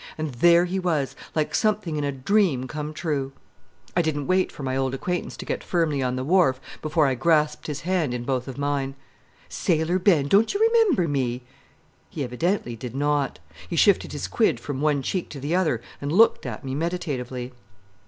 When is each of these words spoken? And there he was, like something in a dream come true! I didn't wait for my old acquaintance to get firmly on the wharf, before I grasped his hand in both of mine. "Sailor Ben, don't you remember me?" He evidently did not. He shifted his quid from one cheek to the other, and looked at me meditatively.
And 0.17 0.29
there 0.33 0.65
he 0.65 0.79
was, 0.79 1.15
like 1.35 1.53
something 1.53 1.95
in 1.95 2.03
a 2.03 2.11
dream 2.11 2.67
come 2.67 2.91
true! 2.91 3.33
I 3.95 4.01
didn't 4.01 4.25
wait 4.25 4.51
for 4.51 4.63
my 4.63 4.75
old 4.75 4.95
acquaintance 4.95 5.37
to 5.37 5.45
get 5.45 5.63
firmly 5.63 6.01
on 6.01 6.15
the 6.15 6.23
wharf, 6.23 6.59
before 6.81 7.05
I 7.05 7.13
grasped 7.13 7.67
his 7.67 7.81
hand 7.81 8.11
in 8.11 8.23
both 8.23 8.47
of 8.47 8.57
mine. 8.57 8.95
"Sailor 9.47 9.99
Ben, 9.99 10.27
don't 10.27 10.55
you 10.55 10.59
remember 10.59 11.07
me?" 11.07 11.43
He 12.09 12.23
evidently 12.23 12.75
did 12.75 12.95
not. 12.95 13.37
He 13.69 13.75
shifted 13.75 14.11
his 14.11 14.27
quid 14.27 14.59
from 14.59 14.81
one 14.81 15.03
cheek 15.03 15.29
to 15.29 15.39
the 15.39 15.55
other, 15.55 15.83
and 16.01 16.11
looked 16.11 16.47
at 16.47 16.65
me 16.65 16.73
meditatively. 16.73 17.51